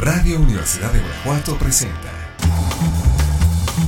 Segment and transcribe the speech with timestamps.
[0.00, 2.34] Radio Universidad de Guanajuato presenta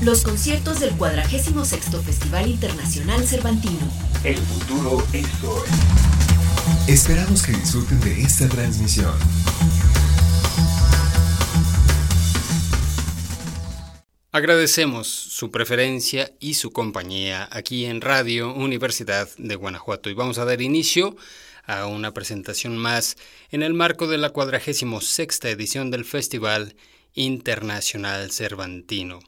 [0.02, 1.56] los conciertos del 46
[2.04, 3.90] Festival Internacional Cervantino.
[4.22, 5.66] El futuro es hoy.
[6.86, 9.14] Esperamos que disfruten de esta transmisión.
[14.32, 20.44] Agradecemos su preferencia y su compañía aquí en Radio Universidad de Guanajuato y vamos a
[20.44, 21.16] dar inicio a
[21.86, 23.16] una presentación más
[23.50, 26.74] en el marco de la 46 edición del Festival
[27.14, 29.20] Internacional Cervantino.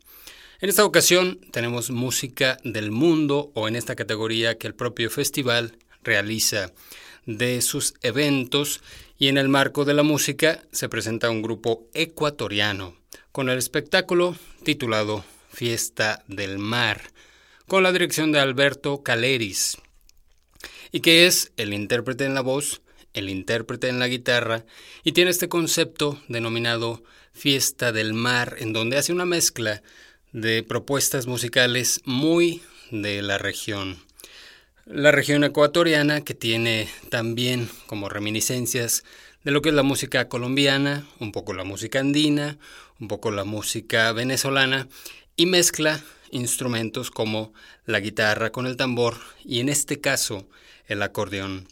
[0.60, 5.78] En esta ocasión tenemos música del mundo o en esta categoría que el propio festival
[6.02, 6.72] realiza
[7.26, 8.80] de sus eventos
[9.18, 12.96] y en el marco de la música se presenta un grupo ecuatoriano
[13.32, 17.00] con el espectáculo titulado Fiesta del Mar
[17.66, 19.78] con la dirección de Alberto Caleris
[20.94, 22.80] y que es el intérprete en la voz,
[23.14, 24.64] el intérprete en la guitarra
[25.02, 29.82] y tiene este concepto denominado Fiesta del Mar en donde hace una mezcla
[30.30, 33.98] de propuestas musicales muy de la región.
[34.86, 39.02] La región ecuatoriana que tiene también como reminiscencias
[39.42, 42.56] de lo que es la música colombiana, un poco la música andina,
[43.00, 44.86] un poco la música venezolana
[45.34, 47.52] y mezcla instrumentos como
[47.84, 50.46] la guitarra con el tambor y en este caso
[50.86, 51.68] el acordeón.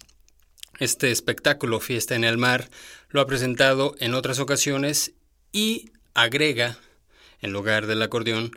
[0.79, 2.71] Este espectáculo Fiesta en el Mar
[3.11, 5.13] lo ha presentado en otras ocasiones
[5.53, 6.79] y agrega
[7.41, 8.53] en lugar del acordeón,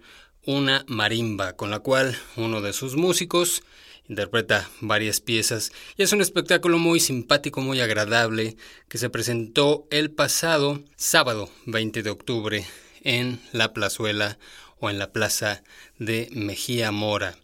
[0.46, 3.64] una marimba, con la cual uno de sus músicos
[4.08, 8.56] interpreta varias piezas y es un espectáculo muy simpático, muy agradable,
[8.88, 12.66] que se presentó el pasado sábado 20 de octubre
[13.02, 14.38] en la plazuela
[14.80, 15.64] o en la plaza
[15.98, 17.36] de Mejía Mora.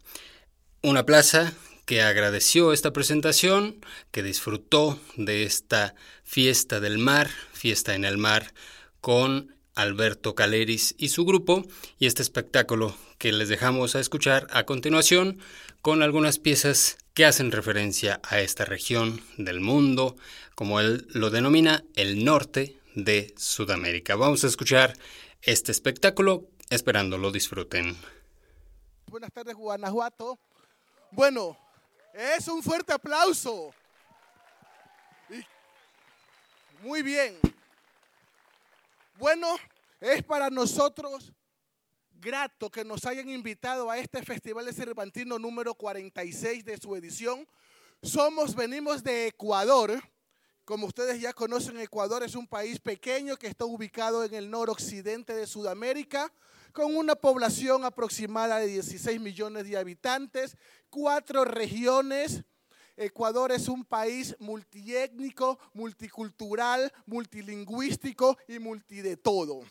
[0.83, 1.53] Una plaza
[1.91, 5.93] que agradeció esta presentación, que disfrutó de esta
[6.23, 8.53] fiesta del mar, fiesta en el mar,
[9.01, 11.65] con Alberto Caleris y su grupo
[11.99, 15.39] y este espectáculo que les dejamos a escuchar a continuación
[15.81, 20.15] con algunas piezas que hacen referencia a esta región del mundo,
[20.55, 24.15] como él lo denomina, el norte de Sudamérica.
[24.15, 24.93] Vamos a escuchar
[25.41, 27.97] este espectáculo, esperando lo disfruten.
[29.07, 30.39] Buenas tardes, Guanajuato.
[31.11, 31.57] Bueno,
[32.13, 33.73] es un fuerte aplauso.
[36.81, 37.37] Muy bien.
[39.17, 39.55] Bueno,
[39.99, 41.31] es para nosotros
[42.19, 47.47] grato que nos hayan invitado a este Festival de Cervantino número 46 de su edición.
[48.01, 50.01] Somos, venimos de Ecuador.
[50.65, 55.33] Como ustedes ya conocen, Ecuador es un país pequeño que está ubicado en el noroccidente
[55.33, 56.31] de Sudamérica,
[56.71, 60.57] con una población aproximada de 16 millones de habitantes,
[60.89, 62.43] cuatro regiones,
[62.97, 69.61] Ecuador es un país multiétnico, multicultural, multilingüístico y multi de todo.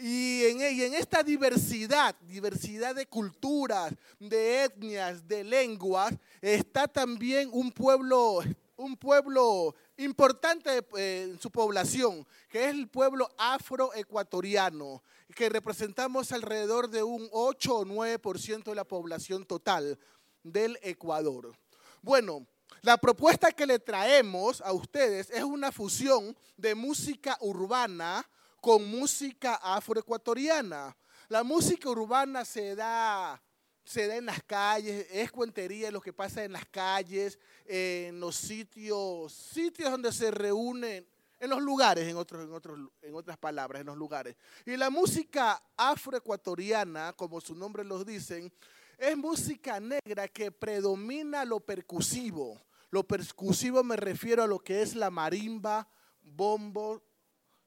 [0.00, 7.50] Y en, y en, esta diversidad, diversidad de culturas, de etnias, de lenguas, está también
[7.52, 8.40] un pueblo,
[8.76, 15.02] un pueblo importante eh, en su población, que es el pueblo afroecuatoriano,
[15.34, 19.98] que representamos alrededor de un 8 o 9% de la población total
[20.42, 21.56] del Ecuador.
[22.00, 22.46] Bueno,
[22.82, 28.24] la propuesta que le traemos a ustedes es una fusión de música urbana
[28.60, 30.96] con música afroecuatoriana.
[31.28, 33.42] La música urbana se da,
[33.88, 38.36] se da en las calles, es cuentería lo que pasa en las calles, en los
[38.36, 41.06] sitios, sitios donde se reúnen,
[41.40, 44.36] en los lugares, en, otros, en, otros, en otras palabras, en los lugares.
[44.66, 48.52] Y la música afroecuatoriana, como su nombre los dicen,
[48.98, 52.60] es música negra que predomina lo percusivo.
[52.90, 55.88] Lo percusivo me refiero a lo que es la marimba,
[56.20, 57.02] bombo,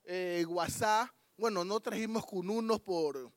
[0.04, 1.12] eh, guasá.
[1.36, 3.32] Bueno, no trajimos cununos por,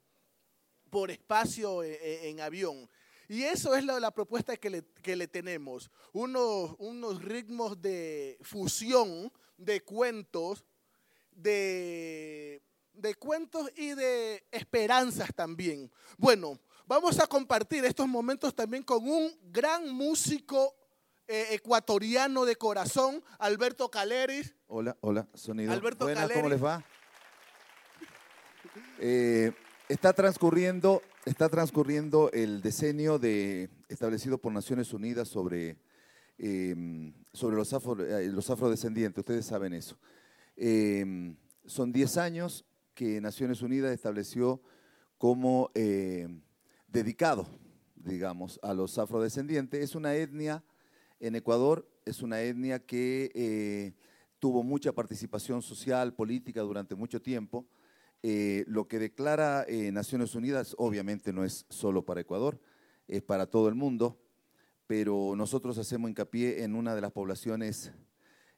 [0.94, 2.88] por espacio eh, eh, en, avión.
[3.26, 5.90] Y eso es la, propuesta que le, tenemos.
[6.12, 10.64] Unos, unos ritmos de fusión de cuentos,
[11.32, 12.62] de,
[12.92, 15.90] de cuentos y de esperanzas también.
[16.16, 20.76] Bueno, Vamos a compartir estos momentos también con un gran músico
[21.26, 24.54] eh, ecuatoriano de corazón, Alberto Caleris.
[24.66, 25.72] Hola, hola, sonido.
[25.72, 26.84] Alberto Buenas, ¿cómo les va?
[28.98, 29.50] Eh,
[29.88, 35.76] está transcurriendo, está transcurriendo el decenio de, establecido por Naciones Unidas sobre,
[36.38, 39.20] eh, sobre los, afro- eh, los afrodescendientes.
[39.20, 39.96] Ustedes saben eso.
[40.56, 41.34] Eh,
[41.66, 42.64] son 10 años
[42.94, 44.60] que Naciones Unidas estableció
[45.18, 46.28] como eh,
[46.88, 47.46] dedicado,
[47.96, 49.82] digamos, a los afrodescendientes.
[49.82, 50.62] Es una etnia
[51.20, 53.94] en Ecuador, es una etnia que eh,
[54.38, 57.66] tuvo mucha participación social, política durante mucho tiempo.
[58.26, 62.58] Eh, lo que declara eh, Naciones Unidas obviamente no es solo para Ecuador,
[63.06, 64.18] es para todo el mundo,
[64.86, 67.92] pero nosotros hacemos hincapié en una de las poblaciones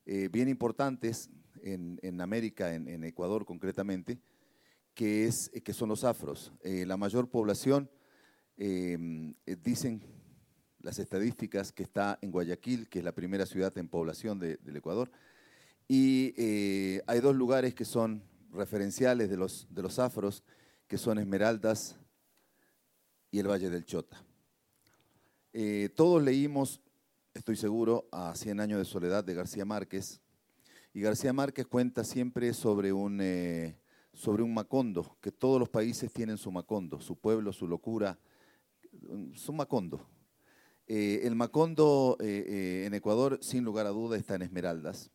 [0.04, 1.30] eh, bien importantes
[1.64, 4.20] en, América, en, Ecuador concretamente,
[4.94, 6.52] que, es, que son los afros.
[6.62, 7.90] La mayor población,
[8.56, 9.34] eh,
[9.64, 10.00] dicen
[10.78, 14.76] las estadísticas, que está en Guayaquil, que es la primera ciudad en población de- del
[14.76, 15.10] Ecuador,
[15.88, 16.32] y
[17.08, 18.22] hay dos lugares que son
[18.56, 20.42] referenciales de los, de los afros,
[20.88, 21.96] que son Esmeraldas
[23.30, 24.22] y el Valle del Chota.
[25.52, 26.80] Eh, todos leímos,
[27.34, 30.20] estoy seguro, a Cien años de soledad de García Márquez,
[30.92, 33.78] y García Márquez cuenta siempre sobre un, eh,
[34.12, 38.18] sobre un macondo, que todos los países tienen su macondo, su pueblo, su locura,
[39.34, 40.08] su macondo.
[40.86, 45.10] Eh, el macondo en Ecuador, sin lugar a duda, está en Esmeraldas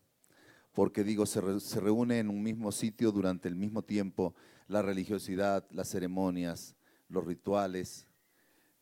[0.72, 4.34] porque digo, se, re- se reúne en un mismo sitio durante el mismo tiempo
[4.68, 6.74] la religiosidad, las ceremonias,
[7.08, 8.06] los rituales,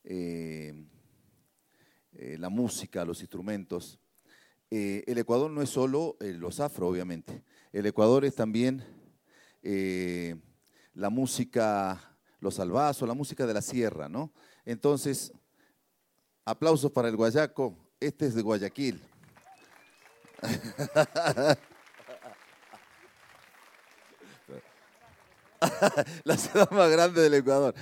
[0.05, 0.85] eh,
[2.13, 3.99] eh, la música, los instrumentos.
[4.71, 7.43] Eh, el Ecuador no es solo los afro, obviamente.
[7.73, 8.85] El Ecuador es también
[10.95, 14.33] la música, los albazos, la música de la sierra, ¿no?
[14.65, 15.33] Entonces,
[16.45, 17.77] aplausos para el guayaco.
[17.99, 19.01] Este es de Guayaquil.
[26.25, 27.75] la ciudad más grande del Ecuador.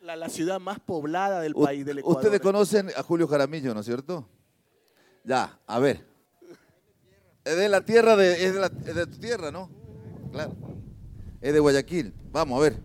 [0.00, 2.22] La, la ciudad más poblada del U- país, del Ecuador.
[2.22, 4.26] Ustedes conocen a Julio Jaramillo, ¿no es cierto?
[5.24, 6.04] Ya, a ver.
[7.44, 9.70] Es de la tierra de, es de, la- es de tu tierra, ¿no?
[10.32, 10.54] Claro.
[11.40, 12.12] Es de Guayaquil.
[12.32, 12.76] Vamos, a ver.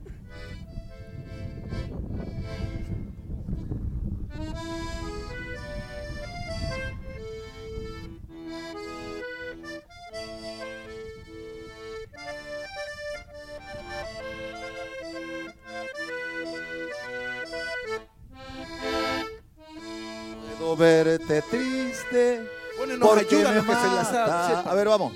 [20.77, 22.41] Verte triste.
[22.77, 24.67] Bueno, nos ayudan me los que se la sepan.
[24.67, 25.13] A ver, vamos.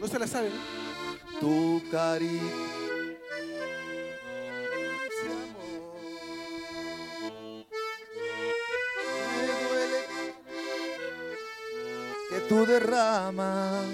[0.00, 0.52] No se la saben.
[0.52, 1.38] ¿no?
[1.40, 2.78] Tu cariño.
[9.36, 10.04] Me duele
[12.30, 13.86] que tú derramas,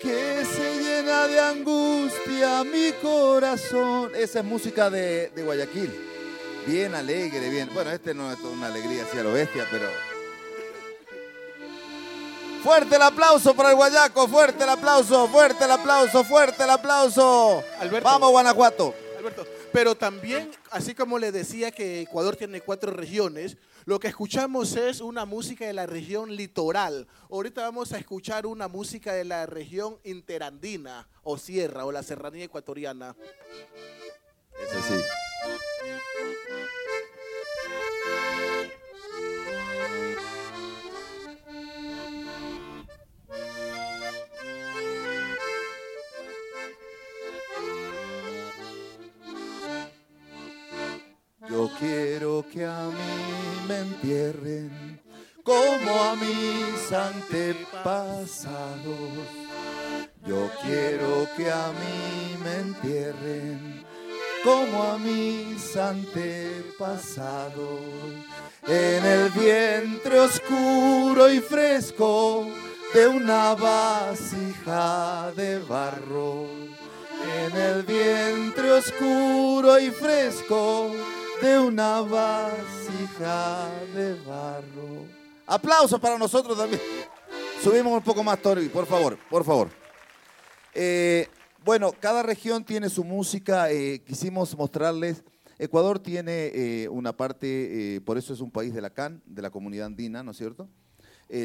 [0.00, 4.12] que se llena de angustia mi corazón.
[4.14, 5.90] Esa es música de, de Guayaquil,
[6.66, 7.70] bien alegre, bien.
[7.72, 9.88] Bueno, este no es toda una alegría así a lo bestia, pero
[12.62, 17.64] Fuerte el aplauso para el Guayaco, fuerte el aplauso, fuerte el aplauso, fuerte el aplauso.
[17.80, 18.08] Alberto.
[18.08, 18.94] Vamos, Guanajuato.
[19.18, 24.76] Alberto, pero también, así como le decía que Ecuador tiene cuatro regiones, lo que escuchamos
[24.76, 27.08] es una música de la región litoral.
[27.30, 32.44] Ahorita vamos a escuchar una música de la región interandina o sierra o la serranía
[32.44, 33.16] ecuatoriana.
[34.60, 35.02] Eso sí.
[51.52, 55.00] Yo quiero que a mí me entierren
[55.42, 58.30] como a mis antepasados.
[60.26, 63.84] Yo quiero que a mí me entierren
[64.44, 67.80] como a mis antepasados.
[68.66, 72.46] En el vientre oscuro y fresco
[72.94, 76.46] de una vasija de barro.
[77.44, 80.92] En el vientre oscuro y fresco
[81.40, 85.06] de una vasija de barro.
[85.46, 86.80] Aplausos para nosotros también.
[87.62, 89.68] Subimos un poco más, Tori, por favor, por favor.
[90.74, 91.28] Eh,
[91.64, 93.70] bueno, cada región tiene su música.
[93.70, 95.22] eh, quisimos mostrarles.
[95.58, 99.42] Ecuador tiene eh, una parte, eh, por eso es un país de la CAN, de
[99.42, 100.68] la comunidad andina, ¿no es cierto?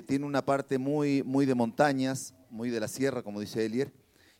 [0.05, 3.93] Tiene una parte muy, muy de montañas, muy de la sierra, como dice Elier,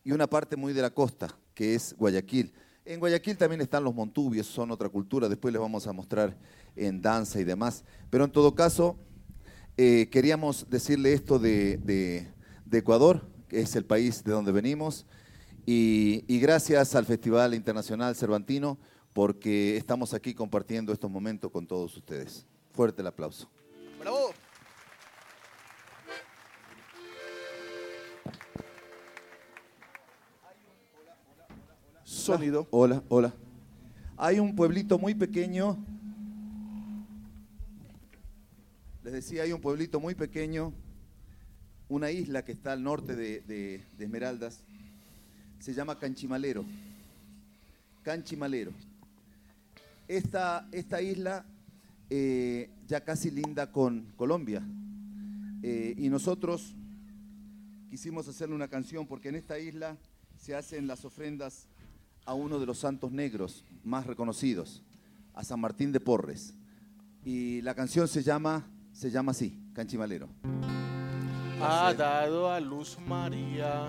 [0.03, 2.51] y una parte muy de la costa, que es Guayaquil.
[2.84, 6.38] En Guayaquil también están los montubios, son otra cultura, después les vamos a mostrar
[6.75, 7.86] en danza y demás.
[8.10, 8.98] Pero en todo caso,
[9.77, 15.05] queríamos decirle esto de, de, Ecuador, que es el país de donde venimos,
[15.67, 18.79] y, y gracias al Festival Internacional Cervantino,
[19.13, 22.47] porque estamos aquí compartiendo estos momentos con todos ustedes.
[22.71, 23.47] Fuerte el aplauso.
[24.00, 24.31] ¡Bravo!
[32.03, 32.67] Sonido.
[32.71, 33.33] Hola, hola.
[34.17, 35.77] Hay un pueblito muy pequeño.
[39.03, 40.74] Les decía, hay un pueblito muy pequeño,
[41.88, 44.63] una isla que está al norte de, Esmeraldas.
[45.60, 46.64] Se llama Canchimalero.
[48.04, 48.72] Canchimalero.
[50.08, 51.46] Esta, esta isla
[52.10, 54.64] eh, ya casi linda con Colombia.
[55.64, 56.74] Eh, y nosotros
[57.90, 59.98] quisimos hacerle una canción porque en esta isla
[60.38, 61.68] se hacen las ofrendas
[62.26, 64.84] a uno de los santos negros más reconocidos,
[65.34, 66.54] a San Martín de Porres.
[67.24, 70.30] Y la canción se llama, se llama así, Canchimalero.
[71.60, 73.88] Ha dado a luz María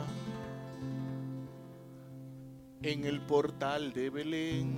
[2.83, 4.77] en el portal de Belén.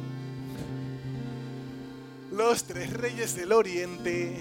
[2.33, 4.40] Los tres reyes del oriente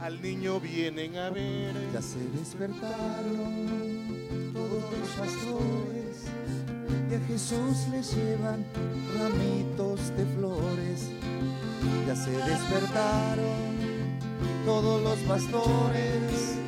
[0.00, 1.74] al niño vienen a ver.
[1.92, 3.78] Ya se despertaron
[4.52, 6.24] todos los pastores
[7.10, 8.64] y a Jesús le llevan
[9.18, 11.10] ramitos de flores.
[12.06, 13.78] Ya se despertaron
[14.64, 16.58] todos los pastores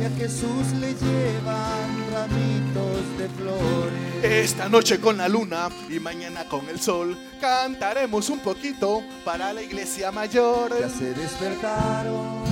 [0.00, 4.24] y a Jesús le llevan ramitos de flores.
[4.24, 9.62] Esta noche con la luna y mañana con el sol cantaremos un poquito para la
[9.62, 10.78] iglesia mayor.
[10.78, 12.42] Ya se despertaron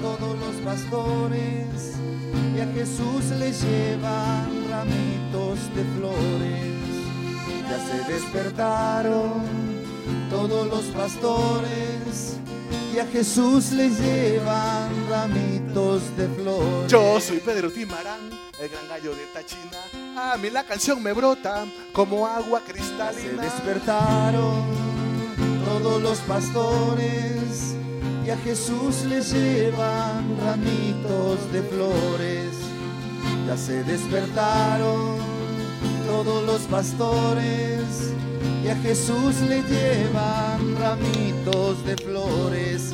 [0.00, 1.94] todos los pastores
[2.56, 6.78] y a Jesús le llevan ramitos de flores.
[7.68, 9.42] Ya se despertaron
[10.30, 12.38] todos los pastores
[12.94, 16.90] y a Jesús le llevan ramitos de flores.
[16.90, 20.32] Yo soy Pedro Timarán, el gran gallo de Tachina.
[20.32, 23.12] A mí la canción me brota como agua cristalina.
[23.12, 24.64] Se despertaron
[25.64, 27.76] todos los pastores
[28.26, 32.50] y a Jesús le llevan ramitos de flores.
[33.46, 35.18] Ya se despertaron
[36.06, 38.12] todos los pastores
[38.64, 42.92] y a Jesús le llevan ramitos de flores.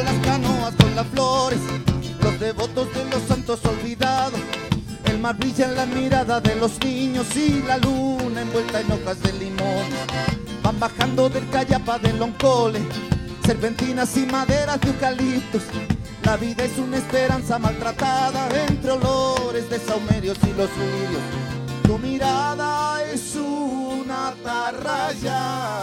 [0.00, 1.58] Las canoas con las flores,
[2.22, 4.40] los devotos de los santos olvidados.
[5.04, 9.20] El mar brilla en la mirada de los niños y la luna envuelta en hojas
[9.22, 9.86] de limón.
[10.62, 12.80] Van bajando del Callapa del Loncole,
[13.44, 15.62] serpentinas y maderas de eucaliptos.
[16.24, 21.22] La vida es una esperanza maltratada entre olores de saumerios y los lirios.
[21.82, 25.82] Tu mirada es una atarraya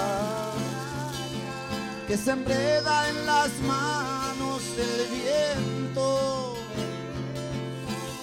[2.10, 6.56] que se enreda en las manos del viento.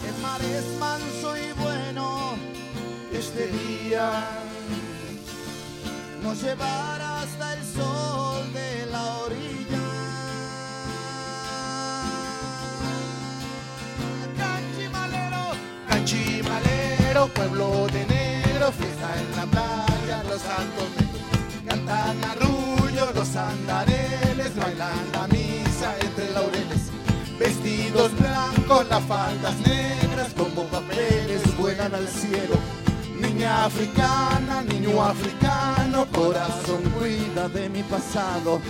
[0.09, 2.35] El mar es manso y bueno
[3.13, 4.11] este día
[6.21, 9.87] nos llevará hasta el sol de la orilla.
[14.37, 15.45] Canchimalero,
[15.89, 21.07] canchimalero, pueblo de negro, fiesta en la playa, los santos
[21.69, 22.56] cantan arrullo, los
[23.37, 26.91] andareles bailan la misa entre laureles.
[27.39, 32.57] Vestidos blancos, las faldas negras como papeles vuelan al cielo.
[33.21, 38.61] Niña africana, niño africano, corazón cuida de mi pasado.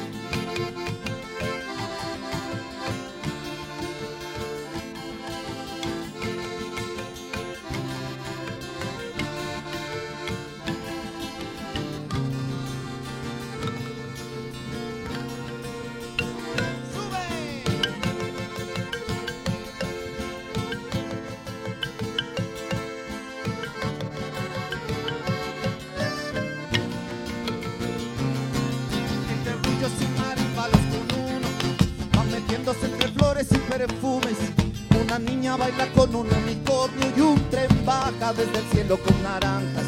[35.57, 39.85] Baila con un unicornio y un tren baja desde el cielo con naranjas.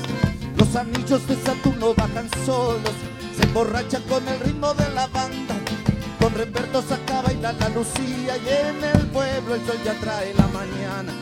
[0.56, 2.92] Los Los anillos de Saturno bajan solos,
[3.36, 5.54] se emborrachan con el ritmo de la banda.
[6.20, 10.34] Con Remberto saca a bailar la Lucía y en el pueblo el sol ya trae
[10.34, 11.12] la mañana.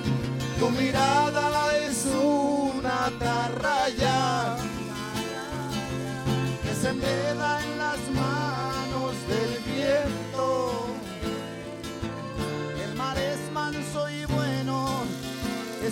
[0.59, 4.57] Tu mirada es una atarraya
[6.63, 8.46] que se enreda en las manos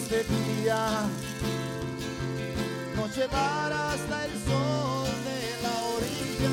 [0.05, 0.87] este día
[2.95, 6.53] nos llevará hasta el sol de la orilla.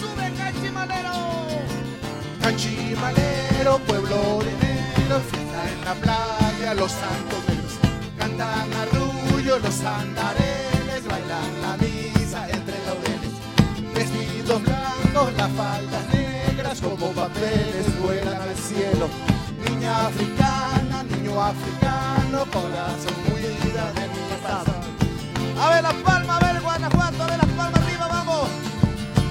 [0.00, 1.18] ¡Sube cachimalero!
[2.42, 7.74] Cachimalero, pueblo de negros, fiesta en la playa, los santos negros
[8.18, 13.34] cantan arrullo, los andareles bailan la misa entre laureles.
[13.94, 19.33] Vestidos blancos, las faldas negras como papeles vuelan al cielo.
[19.84, 24.72] Niña africana, niño africano, corazón cuida de mi pasado.
[25.60, 28.48] A ver las palmas, a ver Guanajuato, a ver las palmas arriba, vamos.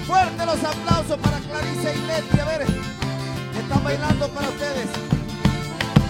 [0.06, 2.62] Fuerte los aplausos para Clarice y Leti, a ver.
[2.62, 4.86] Están bailando para ustedes.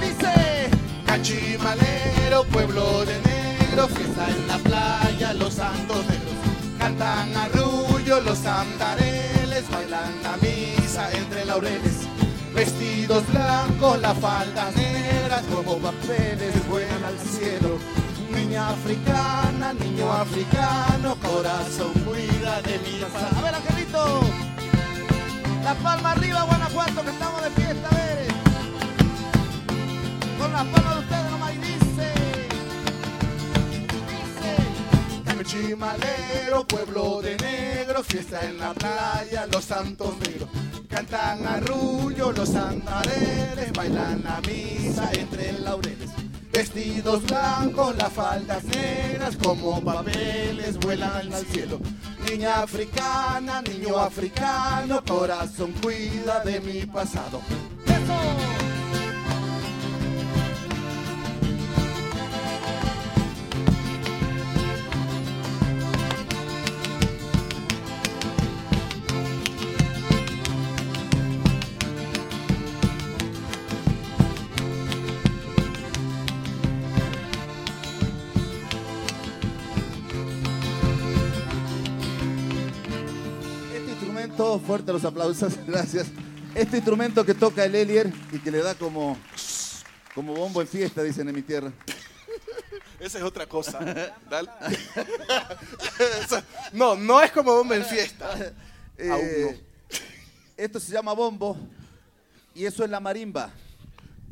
[0.03, 0.69] Dice.
[1.07, 6.35] Cachimalero, pueblo de negros, fiesta en la playa, los santos negros
[6.79, 11.94] cantan arrullo, los andareles bailan la misa entre laureles.
[12.55, 17.79] Vestidos blancos, las faldas negras como papeles vuelan al cielo.
[18.33, 24.21] Niña africana, niño africano, corazón cuida de mi A ver, Angelito.
[25.65, 28.29] La palma arriba, Guanajuato, que estamos de fiesta, a ver.
[30.39, 32.13] Con las palmas de ustedes nomás y dice.
[35.27, 35.37] Dice.
[35.37, 40.49] Cachimalero, pueblo de negros, fiesta en la playa, los santos negros.
[40.95, 46.09] Cantan arrullo, los andareles, bailan la misa entre laureles.
[46.53, 51.81] Vestidos blancos, las faldas negras como papeles vuelan al cielo.
[52.31, 57.41] Niña africana, niño africano, corazón cuida de mi pasado.
[84.65, 86.07] Fuerte los aplausos, gracias.
[86.55, 89.19] Este instrumento que toca el Elier y que le da como,
[90.15, 91.73] como bombo en fiesta, dicen en mi tierra.
[92.99, 93.79] Esa es otra cosa.
[94.31, 94.49] Dale.
[96.73, 98.53] No, no es como bomba en fiesta.
[98.99, 99.59] Eh, Aún no.
[100.57, 101.57] Esto se llama bombo
[102.55, 103.51] y eso es la marimba.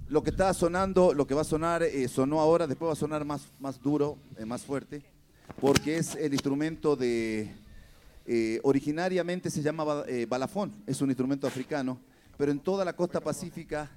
[0.08, 2.96] Lo que está sonando, lo que va a sonar, eh, sonó ahora, después va a
[2.96, 5.02] sonar más, más duro, eh, más fuerte,
[5.60, 7.54] porque es el instrumento de,
[8.26, 12.00] eh, originariamente se llama ba- eh, balafón, es un instrumento africano,
[12.36, 13.90] pero en toda la costa pacífica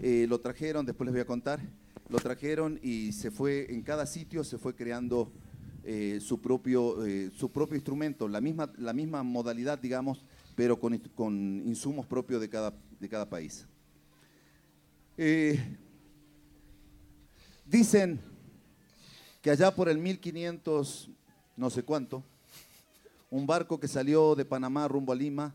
[0.00, 1.60] eh, lo trajeron, después les voy a contar,
[2.08, 5.32] lo trajeron y se fue, en cada sitio se fue creando
[6.20, 6.96] su, propio,
[7.34, 10.22] su propio instrumento, la misma, la misma modalidad, digamos,
[10.54, 13.66] pero con, con insumos propios de cada, de cada país.
[17.64, 18.20] Dicen
[19.40, 21.10] que allá por el 1500,
[21.56, 22.24] no sé cuánto,
[23.30, 25.54] un barco que salió de Panamá rumbo a Lima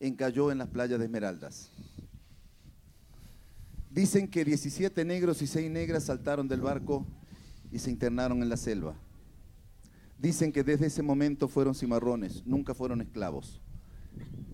[0.00, 1.70] encalló en las playas de Esmeraldas.
[3.90, 7.06] Dicen que 17 negros y 6 negras saltaron del barco
[7.72, 8.94] y se internaron en la selva.
[10.18, 13.60] Dicen que desde ese momento fueron cimarrones, nunca fueron esclavos,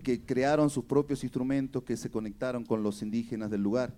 [0.03, 3.95] que crearon sus propios instrumentos, que se conectaron con los indígenas del lugar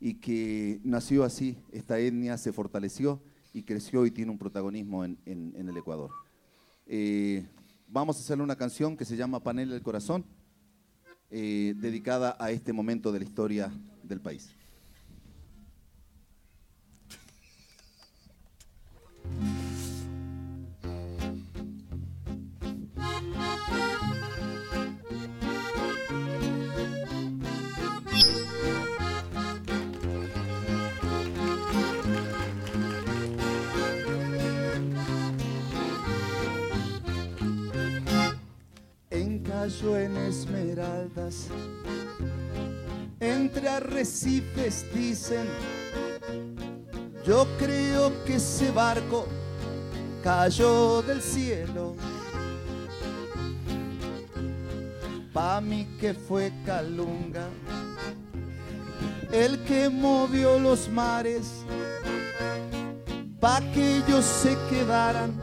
[0.00, 3.22] y que nació así, esta etnia se fortaleció
[3.54, 6.10] y creció y tiene un protagonismo en, en- en el Ecuador.
[6.88, 7.44] Eh,
[7.88, 10.24] vamos a hacerle una canción que se llama Panel del Corazón,
[11.30, 13.72] eh, dedicada a este momento de la historia
[14.04, 14.55] del país.
[39.66, 41.48] En esmeraldas,
[43.18, 45.44] entre arrecifes dicen,
[47.26, 49.26] yo creo que ese barco
[50.22, 51.96] cayó del cielo.
[55.32, 57.48] Pa' mí que fue Calunga,
[59.32, 61.64] el que movió los mares
[63.40, 65.34] pa' que ellos se quedaran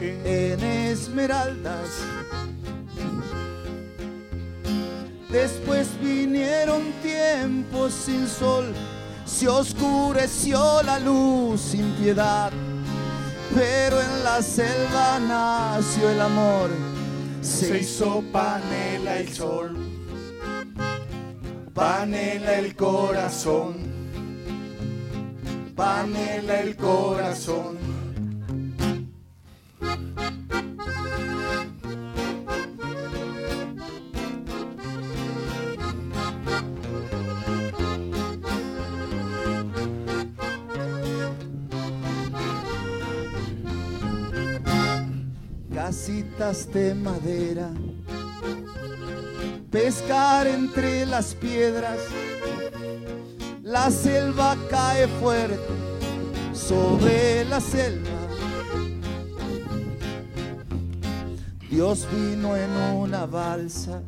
[0.00, 2.19] en esmeraldas.
[5.32, 8.74] Después vinieron tiempos sin sol,
[9.24, 12.50] se oscureció la luz sin piedad,
[13.54, 16.70] pero en la selva nació el amor,
[17.42, 19.76] se hizo panela el sol,
[21.74, 23.76] panela el corazón,
[25.76, 27.79] panela el corazón.
[46.40, 47.68] De madera,
[49.70, 51.98] pescar entre las piedras,
[53.62, 55.58] la selva cae fuerte
[56.54, 58.08] sobre la selva.
[61.68, 64.00] Dios vino en una balsa,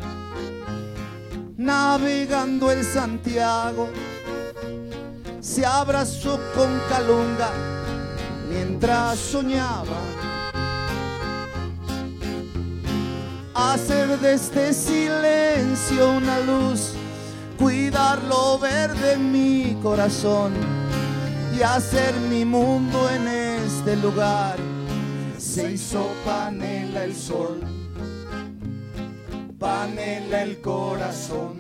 [1.59, 3.91] navegando el Santiago,
[5.41, 7.51] se abrazó con Calunga
[8.49, 10.32] mientras soñaba
[13.71, 16.95] hacer de este silencio una luz,
[17.59, 20.53] cuidar lo verde en mi corazón
[21.57, 24.57] y hacer mi mundo en este lugar.
[25.39, 27.61] Se hizo panela el sol,
[29.59, 31.59] panela el corazón,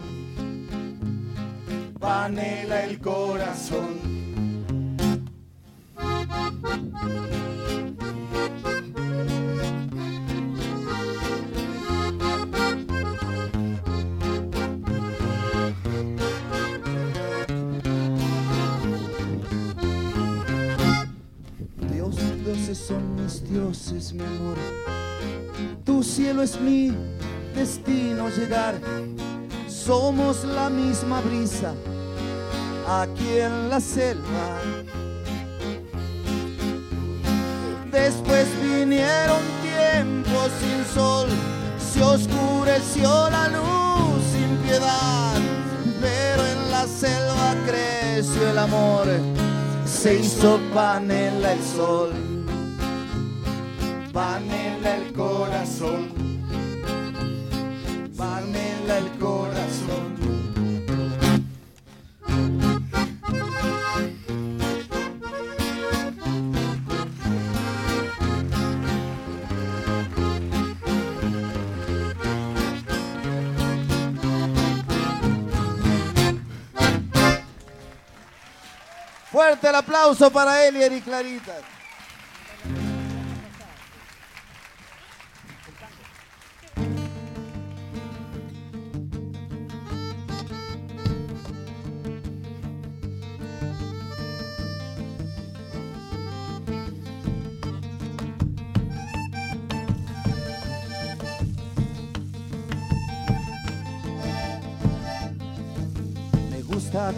[1.98, 4.22] panela el corazón.
[22.74, 24.56] Son mis dioses, mi amor.
[25.84, 26.92] Tu cielo es mi
[27.54, 28.74] destino llegar.
[29.68, 31.74] Somos la misma brisa
[32.88, 34.60] aquí en la selva.
[37.90, 41.28] Después vinieron tiempos sin sol,
[41.78, 45.34] se oscureció la luz sin piedad,
[46.00, 49.06] pero en la selva creció el amor,
[49.84, 52.31] se hizo panela el sol
[54.12, 56.08] panela el corazón,
[58.16, 60.12] panela el corazón.
[79.30, 81.81] Fuerte el aplauso para Elier y Clarita.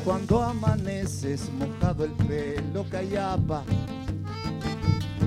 [0.05, 3.65] Cuando amaneces mojado el pelo callapa.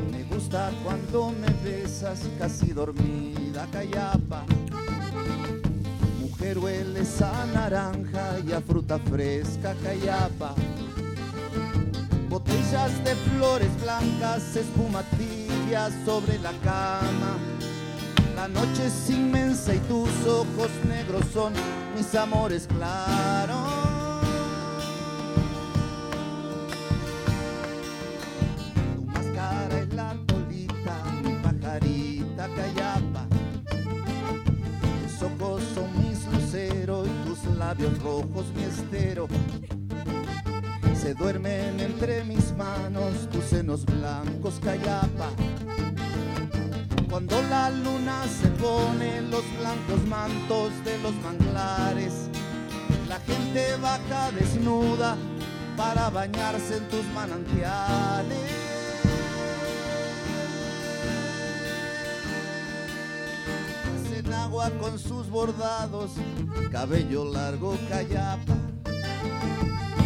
[0.09, 4.45] Me gusta cuando me besas casi dormida callapa.
[6.21, 10.55] Mujer hueles a naranja y a fruta fresca callapa.
[12.29, 17.37] Botellas de flores blancas, espuma tibia sobre la cama.
[18.35, 21.51] La noche es inmensa y tus ojos negros son
[21.97, 23.66] mis amores claros.
[38.03, 39.27] Rojos mi estero.
[40.95, 45.29] Se duermen entre mis manos tus senos blancos, callapa.
[47.09, 52.13] Cuando la luna se pone los blancos mantos de los manglares,
[53.07, 55.15] la gente baja desnuda
[55.77, 58.56] para bañarse en tus manantiales.
[64.47, 66.11] Agua con sus bordados,
[66.71, 68.55] cabello largo callapa.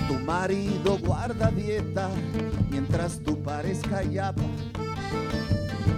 [0.08, 2.10] Tu marido guarda dieta
[2.68, 4.42] mientras tú pares callapa.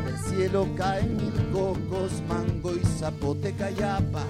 [0.06, 4.24] Del cielo caen mil cocos, mango y zapote callapa.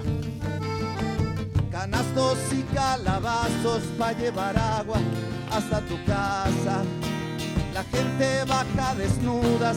[1.72, 4.98] Canastos y calabazos pa' llevar agua
[5.50, 6.84] hasta tu casa.
[7.72, 9.76] La gente baja desnudas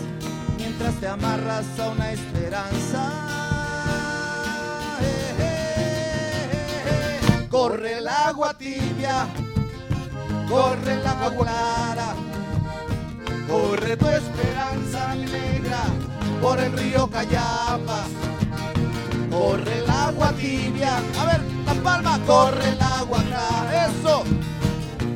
[0.58, 3.37] mientras te amarras a una esperanza.
[7.58, 9.26] Corre el agua tibia,
[10.48, 12.10] corre el agua clara,
[13.50, 15.82] corre tu esperanza negra
[16.40, 18.10] por el río Cayapas.
[19.32, 24.24] Corre el agua tibia, a ver, la palma, corre el agua clara, eso.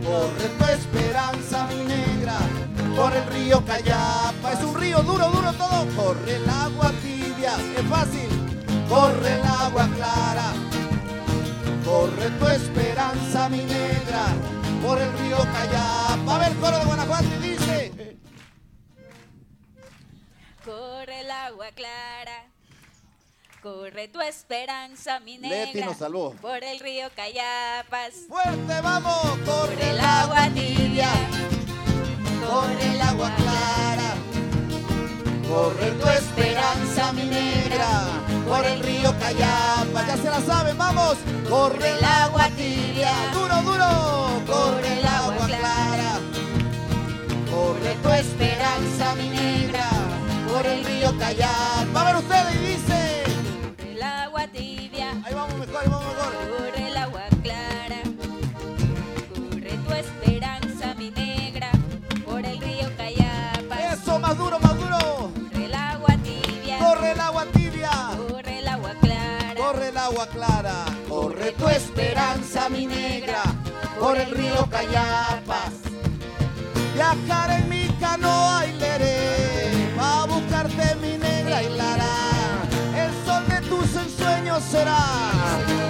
[0.07, 2.37] Corre tu esperanza negra
[2.95, 4.53] por el río Cayapa.
[4.53, 5.85] Es un río duro, duro todo.
[5.95, 8.29] Corre el agua tibia, es fácil.
[8.89, 10.60] Corre el agua clara.
[11.85, 14.25] Corre tu esperanza mi negra
[14.81, 16.35] por el río Cayapa.
[16.35, 17.91] A ver, coro de Guanajuato y dice.
[20.65, 22.51] Corre el agua clara.
[23.61, 25.65] Corre tu esperanza, mi negra.
[25.65, 26.35] Leti nos.
[26.35, 28.13] Por el río Cayapas.
[28.27, 29.21] Fuerte, vamos.
[29.45, 31.09] Corre Corre el agua tibia.
[32.47, 33.90] corre el agua clara.
[35.51, 38.07] Corre tu esperanza, mi negra,
[38.47, 40.07] por el río Cayapa.
[40.07, 41.17] Ya se la saben, vamos.
[41.49, 43.87] Corre el agua tibia, duro, duro.
[44.47, 46.19] Corre el agua clara.
[47.51, 49.89] Corre tu esperanza, mi negra,
[50.49, 51.80] por el río Cayapa.
[70.33, 73.43] Clara, corre tu esperanza, mi negra,
[73.99, 75.73] por el río Cayapas.
[76.93, 82.13] Viajar en mi canoa y leré, a buscarte mi negra y lara.
[82.95, 84.99] El sol de tus ensueños será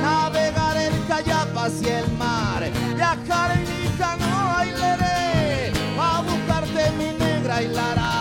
[0.01, 2.63] navegar el Cayapas y el mar.
[2.95, 8.11] Viajar en mi canoa y leré, a buscarte mi negra y lara.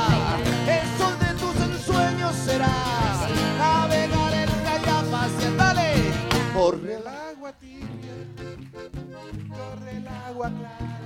[0.66, 2.99] El sol de tus ensueños será
[6.70, 8.14] Corre el agua tibia,
[9.48, 11.00] corre el agua clara,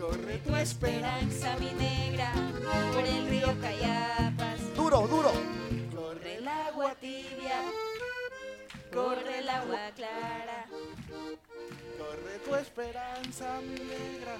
[0.00, 2.32] corre tu Esperanza, mi negra.
[2.94, 4.76] Por el río Cayapas.
[4.76, 5.32] duro, duro.
[5.92, 7.60] Corre el agua tibia.
[8.92, 10.66] Corre el agua clara.
[12.14, 14.36] Corre tu esperanza, mi negra,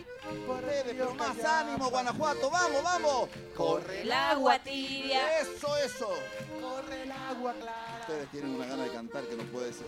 [0.46, 3.28] río pero más ánimo, Guanajuato, vamos, vamos.
[3.56, 5.40] Corre El agua tibia.
[5.40, 6.08] Eso, eso.
[6.60, 7.98] corre el agua clara.
[8.00, 9.87] Ustedes tienen una gana de cantar que no puede ser.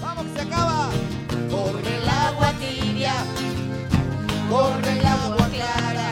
[0.00, 0.90] Vamos que se acaba.
[1.50, 3.14] Corre el agua tibia.
[4.50, 6.10] Corre el agua clara.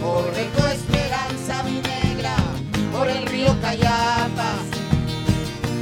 [0.00, 2.36] Corre tu esperanza, mi negra,
[2.92, 4.23] por el río Cayapas.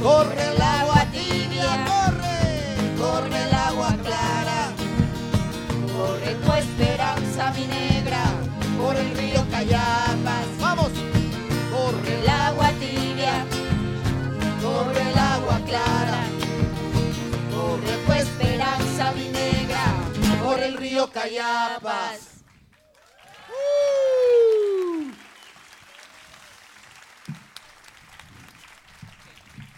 [0.03, 2.37] Corre el agua tibia, corre,
[2.97, 4.73] corre el agua clara.
[5.95, 8.23] Corre tu esperanza, mi negra,
[8.77, 10.45] por el río Cayapas.
[10.59, 10.91] Vamos,
[11.71, 13.45] corre El agua tibia.
[14.61, 16.19] corre el agua clara.
[17.55, 19.85] Corre tu esperanza, mi negra,
[20.43, 22.33] por el río Cayapas.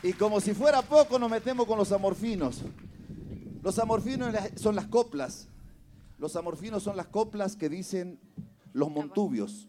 [0.06, 2.62] Y como si fuera poco, nos metemos con los amorfinos.
[3.63, 5.48] Los amorfinos son las coplas.
[6.20, 8.20] Los amorfinos son las coplas que dicen
[8.74, 9.68] los montubios.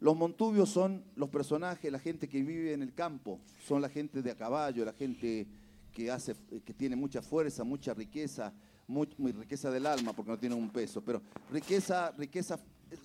[0.00, 4.22] Los montubios son los personajes, la gente que vive en el campo, son la gente
[4.22, 5.46] de a caballo, la gente
[5.94, 8.52] que hace, que tiene mucha fuerza, mucha riqueza,
[8.88, 12.58] muy, riqueza del alma, porque no tienen un peso, pero riqueza, riqueza,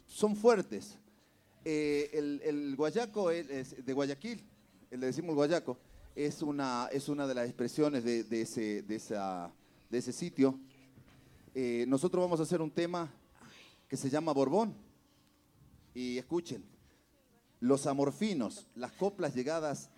[0.07, 0.97] son fuertes.
[1.63, 4.43] Eh, el, el guayaco es- de Guayaquil,
[4.89, 5.77] el le decimos guayaco,
[6.15, 9.51] es una, es una de las expresiones de, ese, de, esa,
[9.89, 10.59] de ese sitio.
[11.53, 13.11] Eh, nosotros vamos a hacer un tema
[13.87, 14.73] que se llama Borbón.
[15.93, 16.63] Y escuchen,
[17.59, 19.89] los amorfinos, las coplas llegadas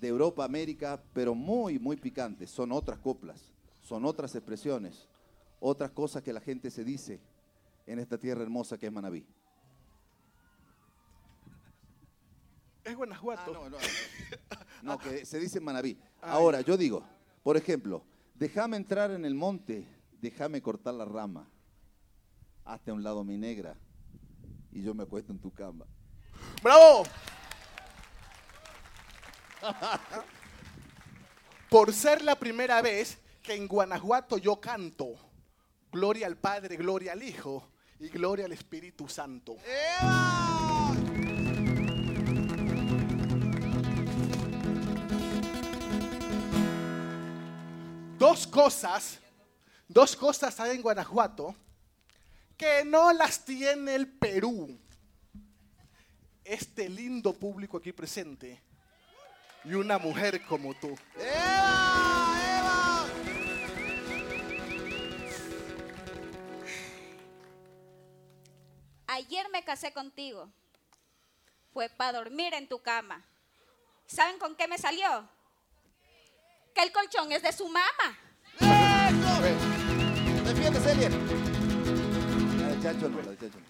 [0.00, 3.52] de Europa, América, pero muy, muy picantes, son otras coplas,
[3.82, 5.06] son otras expresiones,
[5.60, 7.20] otras cosas que la gente se dice
[7.86, 9.26] en esta tierra hermosa que es Manabí.
[12.86, 13.50] Es Guanajuato.
[13.50, 13.78] Ah, no, no.
[14.82, 15.98] No, que se dice Manabí.
[16.20, 17.02] Ahora, yo digo,
[17.42, 19.84] por ejemplo, déjame entrar en el monte,
[20.20, 21.48] déjame cortar la rama,
[22.64, 23.76] hazte a un lado mi negra
[24.70, 25.86] y yo me acuesto en tu cama.
[26.62, 27.04] ¡Bravo!
[31.70, 35.14] Por ser la primera vez que en Guanajuato yo canto,
[35.90, 37.68] gloria al Padre, gloria al Hijo
[37.98, 39.56] y gloria al Espíritu Santo.
[48.18, 49.20] Dos cosas
[49.88, 51.54] Dos cosas hay en Guanajuato
[52.56, 54.76] que no las tiene el Perú.
[56.42, 58.60] Este lindo público aquí presente
[59.64, 60.96] y una mujer como tú.
[61.16, 62.26] ¡Eva!
[62.58, 63.06] ¡Eva!
[69.06, 70.50] Ayer me casé contigo.
[71.72, 73.24] Fue para dormir en tu cama.
[74.06, 75.28] ¿Saben con qué me salió?
[76.76, 78.18] Que el colchón es de su mamá.
[78.60, 79.40] ¡Eso!
[80.44, 81.12] Defiende, Elier.
[82.60, 83.64] La de Chacho no, la de Chacho no.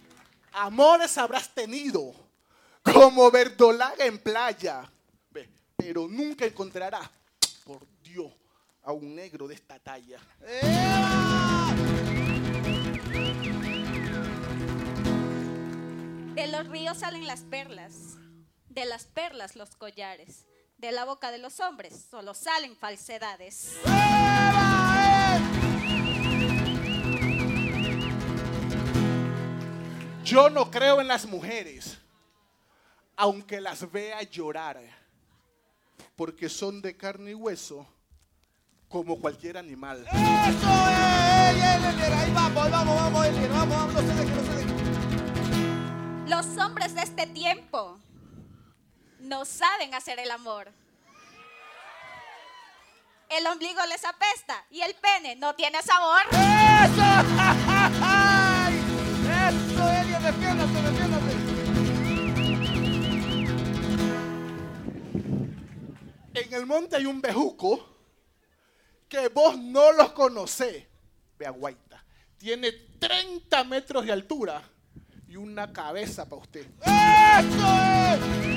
[0.58, 2.12] Amores habrás tenido
[2.82, 4.90] como verdolaga en playa,
[5.30, 7.08] Ve, pero nunca encontrarás,
[7.64, 8.32] por Dios,
[8.82, 10.18] a un negro de esta talla.
[10.40, 11.74] ¡Eva!
[16.34, 18.16] De los ríos salen las perlas,
[18.68, 20.44] de las perlas los collares,
[20.78, 23.76] de la boca de los hombres solo salen falsedades.
[30.24, 31.98] Yo no creo en las mujeres,
[33.16, 34.80] aunque las vea llorar,
[36.16, 37.86] porque son de carne y hueso,
[38.88, 40.04] como cualquier animal.
[40.06, 40.66] ¡Eso es!
[41.46, 43.26] Ahí vamos, ahí vamos, vamos.
[43.50, 44.66] Vamos, vamos, no se deje, no se deje.
[46.28, 48.00] Los hombres de este tiempo
[49.20, 50.72] no saben hacer el amor.
[53.28, 56.22] El ombligo les apesta y el pene no tiene sabor.
[56.30, 57.02] ¡Eso!
[58.02, 58.74] ¡Ay!
[59.48, 60.22] ¡Eso, Elier!
[60.22, 61.46] Defiéndase, defiéndase.
[66.34, 67.96] En el monte hay un bejuco
[69.08, 70.86] que vos no los conocés.
[71.38, 72.04] Vea, guaita.
[72.36, 74.62] Tiene 30 metros de altura
[75.26, 76.66] y una cabeza para usted.
[76.82, 78.55] ¡Eso es!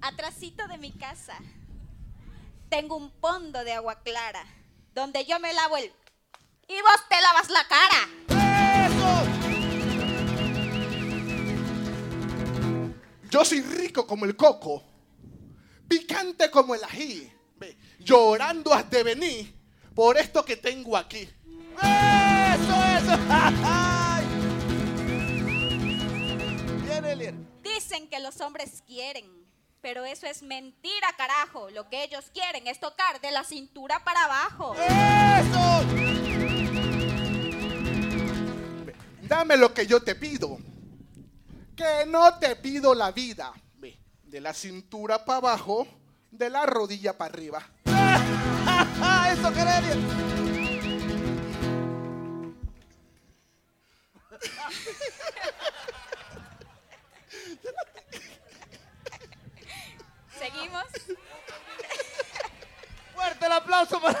[0.00, 1.36] Atrasito de mi casa
[2.68, 4.44] tengo un pondo de agua clara
[4.94, 5.92] donde yo me lavo el
[6.68, 8.08] y vos te lavas la cara.
[8.86, 9.22] ¡Eso!
[13.30, 14.82] Yo soy rico como el coco,
[15.88, 17.32] picante como el ají.
[17.56, 19.54] Ve, llorando has de venir
[19.94, 21.28] por esto que tengo aquí.
[21.82, 23.16] ¡Eso, eso!
[27.62, 29.45] Dicen que los hombres quieren,
[29.80, 31.70] pero eso es mentira, carajo.
[31.70, 34.74] Lo que ellos quieren es tocar de la cintura para abajo.
[34.74, 35.84] ¡Eso!
[39.22, 40.58] Dame lo que yo te pido.
[41.76, 43.52] Que no te pido la vida.
[43.74, 45.86] Ve, de la cintura para abajo,
[46.30, 47.62] de la rodilla para arriba.
[47.86, 50.45] ¡Ah, eso, querés,
[63.86, 64.18] aplauso para...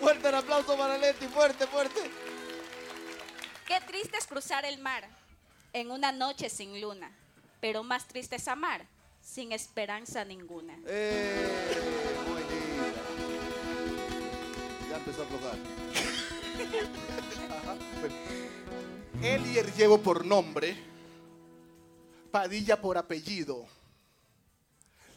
[0.00, 2.10] Fuerte el aplauso para Leti, fuerte, fuerte.
[3.66, 5.08] Qué triste es cruzar el mar
[5.72, 7.10] en una noche sin luna,
[7.60, 8.86] pero más triste es amar
[9.20, 10.76] sin esperanza ninguna.
[10.86, 11.48] Eh,
[12.26, 13.00] muy linda.
[14.90, 15.56] Ya empezó a aflojar.
[19.22, 20.76] Elier llevo por nombre,
[22.32, 23.68] Padilla por apellido.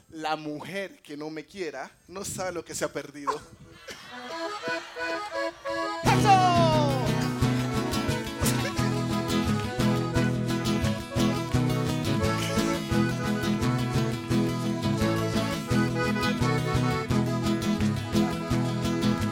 [0.10, 3.34] La mujer que no me quiera no sabe lo que se ha perdido.
[6.04, 6.30] ¡Eso!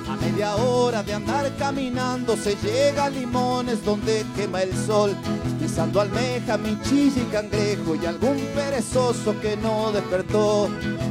[0.10, 5.16] A media hora de andar caminando se llega a Limones donde quema el sol,
[5.74, 10.70] pisando almeja, michilla y cangrejo y algún perezoso que no despertó.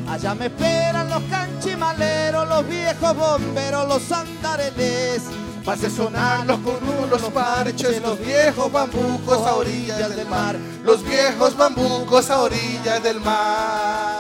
[0.08, 5.22] Allá me esperan los canchimaleros, los viejos bomberos, los andareles.
[5.64, 11.56] Pase sonar los conulos, los parches, los viejos bambucos a orillas del mar, los viejos
[11.56, 14.14] bambucos a orillas del mar.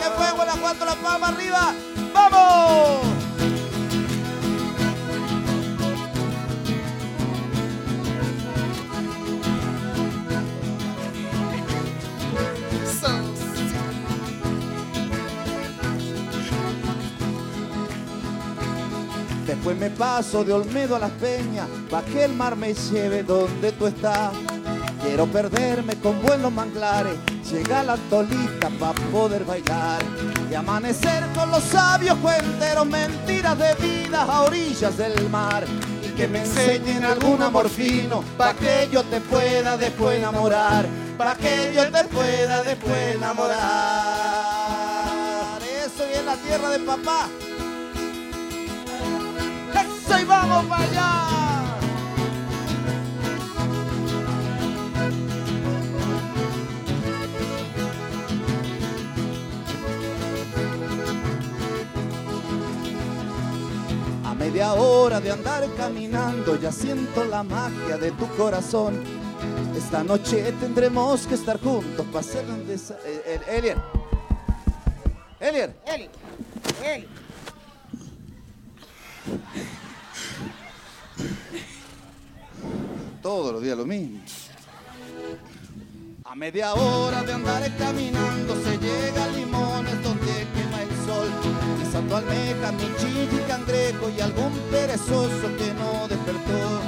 [0.00, 1.72] ¡Que fuego la cuatro la palma arriba!
[2.12, 3.17] ¡Vamos!
[19.58, 23.72] Después me paso de Olmedo a las Peñas, pa' que el mar me lleve donde
[23.72, 24.30] tú estás.
[25.02, 27.14] Quiero perderme con buenos manglares,
[27.50, 30.00] llega la tolita pa' poder bailar.
[30.48, 35.64] Y amanecer con los sabios cuenteros, mentiras de vida a orillas del mar.
[36.06, 40.86] Y que me enseñen algún amor fino, pa' que yo te pueda después enamorar.
[41.18, 43.58] para que yo te pueda después enamorar.
[45.84, 47.28] Eso y en la tierra de papá.
[50.08, 51.24] Eso y vamos para allá.
[64.38, 69.02] media hora de andar caminando ya siento la magia de tu corazón.
[69.76, 72.76] Esta noche tendremos que estar juntos para hacer donde...
[72.76, 73.76] Eh, Elier.
[75.40, 75.74] Elier.
[75.86, 76.10] Elier.
[76.82, 77.27] Elier.
[83.28, 84.20] Todos los días lo mismo.
[86.24, 91.28] A media hora de andar caminando se llega a Limones donde quema el sol.
[91.78, 96.80] Pisando almeja, michillo y cangrejo y algún perezoso que no despertó.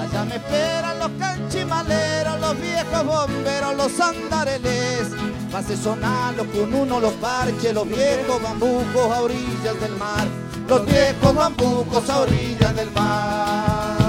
[0.00, 5.08] Allá me esperan los canchimaleros, los viejos bomberos, los andareles.
[5.50, 10.28] Pase sonando con uno los parches, los viejos bambucos a orillas del mar.
[10.68, 13.99] Los viejos bambucos a orillas del mar.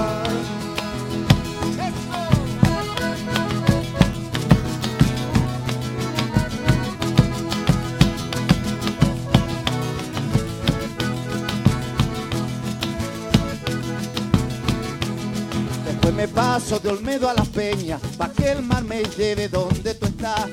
[16.22, 20.06] Me paso de Olmedo a la Peña, pa' que el mar me lleve donde tú
[20.06, 20.50] estás.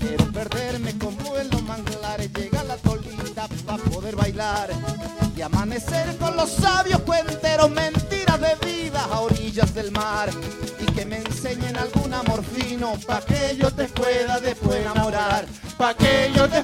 [0.00, 4.70] Quiero perderme como en los manglares, llega la tolita pa' poder bailar
[5.36, 10.30] y amanecer con los sabios cuenteros, mentiras de vida a orillas del mar
[10.80, 15.44] y que me enseñen algún amor fino pa' que yo te pueda después enamorar,
[15.76, 16.62] pa' que yo te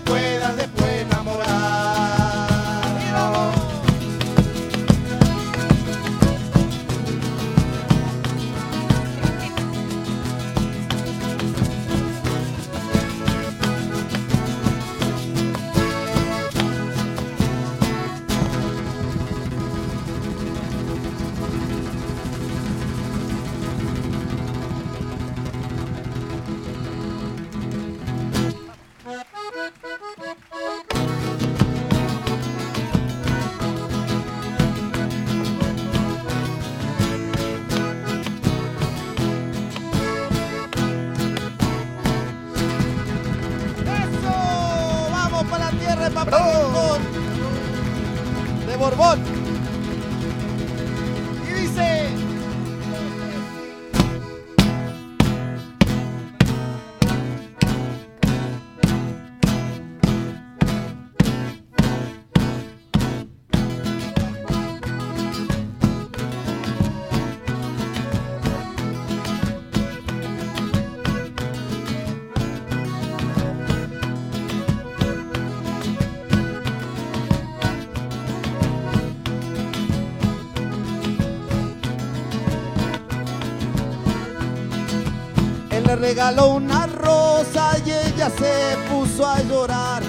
[86.01, 90.03] regaló una rosa y ella se puso a llorar.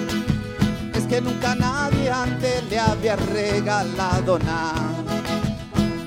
[0.95, 4.89] Es que nunca nadie antes le había regalado nada.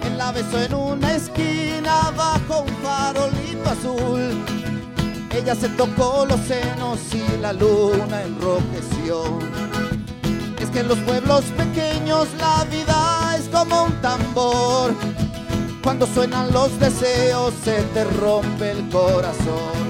[0.07, 4.43] Él la besó en una esquina bajo un farolito azul.
[5.30, 9.39] Ella se tocó los senos y la luna enrojeció.
[10.61, 14.95] Es que en los pueblos pequeños la vida es como un tambor
[15.85, 19.84] cuando suenan los deseos se te rompe el corazón.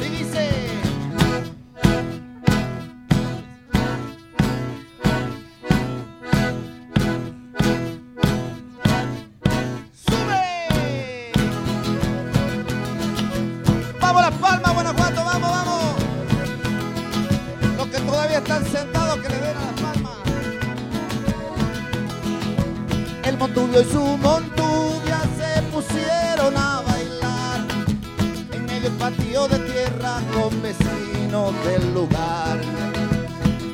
[28.85, 32.59] Medio patio de tierra con vecinos del lugar.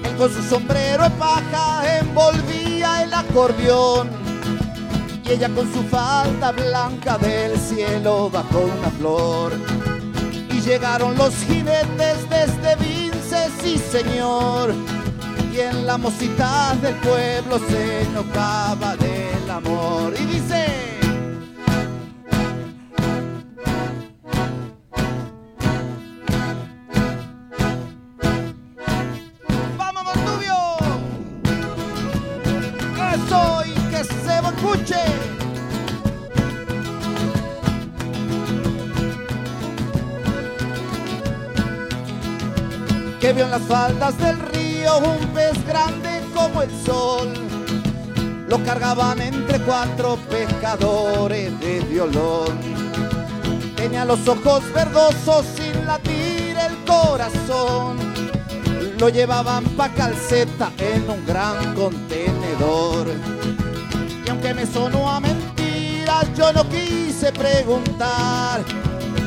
[0.04, 4.10] Él con su sombrero de paja envolvía el acordeón
[5.24, 9.52] y ella con su falda blanca del cielo bajo una flor.
[10.50, 14.72] Y llegaron los jinetes desde Vinces, sí señor.
[15.52, 20.14] Y en la mosita del pueblo se enojaba del amor.
[20.20, 20.89] Y dice...
[43.50, 47.32] las faldas del río un pez grande como el sol.
[48.48, 52.60] Lo cargaban entre cuatro pescadores de violón.
[53.74, 57.98] Tenía los ojos verdosos sin latir el corazón.
[59.00, 63.08] Lo llevaban pa' calceta en un gran contenedor.
[64.24, 68.64] Y aunque me sonó a mentiras, yo no quise preguntar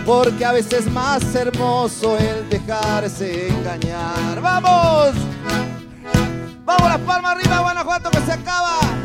[0.06, 4.42] porque a veces más hermoso el dejarse engañar.
[4.42, 5.14] ¡Vamos!
[6.66, 9.03] ¡Vamos las palmas arriba, Guanajuato, que se acaba!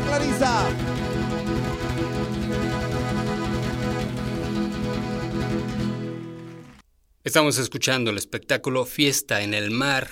[0.00, 0.68] Clarisa.
[7.24, 10.08] Estamos escuchando el espectáculo Fiesta en el Mar,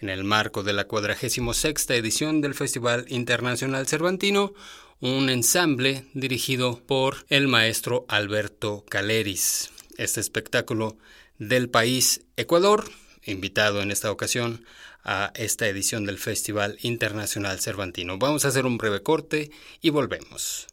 [0.00, 4.52] en el marco de la 46 edición del Festival Internacional Cervantino,
[5.00, 9.70] un ensamble dirigido por el maestro Alberto Caleris.
[9.96, 10.96] Este espectáculo
[11.38, 12.90] del país Ecuador,
[13.24, 14.64] invitado en esta ocasión
[15.06, 18.18] a esta edición del Festival Internacional Cervantino.
[18.18, 19.50] Vamos a hacer un breve corte
[19.80, 20.66] y volvemos.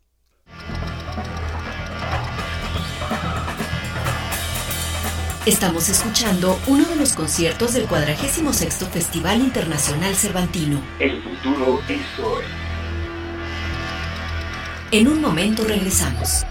[5.45, 10.81] Estamos escuchando uno de los conciertos del 46 Festival Internacional Cervantino.
[10.99, 12.43] El futuro es hoy.
[14.91, 16.45] En un momento regresamos.